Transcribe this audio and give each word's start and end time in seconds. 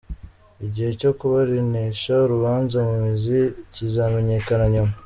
Igihe 0.65 0.89
cyo 0.99 1.11
kuburanisha 1.17 2.13
urubanza 2.25 2.77
mu 2.87 2.95
mizi 3.03 3.39
kizamenyekana 3.73 4.65
nyuma. 4.75 4.93